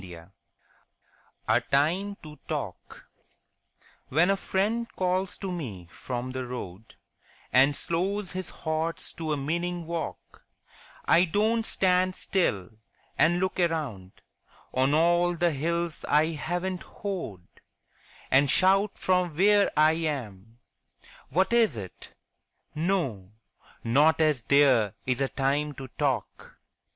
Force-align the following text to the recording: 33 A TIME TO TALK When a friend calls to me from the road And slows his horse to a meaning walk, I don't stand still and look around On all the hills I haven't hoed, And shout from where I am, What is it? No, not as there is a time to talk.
33 0.01 0.29
A 1.47 1.61
TIME 1.61 2.15
TO 2.23 2.35
TALK 2.47 3.05
When 4.07 4.31
a 4.31 4.35
friend 4.35 4.89
calls 4.95 5.37
to 5.37 5.51
me 5.51 5.89
from 5.91 6.31
the 6.31 6.43
road 6.47 6.95
And 7.53 7.75
slows 7.75 8.31
his 8.31 8.49
horse 8.49 9.13
to 9.13 9.31
a 9.31 9.37
meaning 9.37 9.85
walk, 9.85 10.43
I 11.05 11.25
don't 11.25 11.63
stand 11.67 12.15
still 12.15 12.71
and 13.15 13.39
look 13.39 13.59
around 13.59 14.13
On 14.73 14.95
all 14.95 15.35
the 15.35 15.51
hills 15.51 16.03
I 16.05 16.29
haven't 16.31 16.81
hoed, 16.81 17.45
And 18.31 18.49
shout 18.49 18.97
from 18.97 19.37
where 19.37 19.69
I 19.77 19.91
am, 19.91 20.57
What 21.29 21.53
is 21.53 21.77
it? 21.77 22.09
No, 22.73 23.33
not 23.83 24.19
as 24.19 24.41
there 24.41 24.95
is 25.05 25.21
a 25.21 25.29
time 25.29 25.73
to 25.75 25.89
talk. 25.89 26.57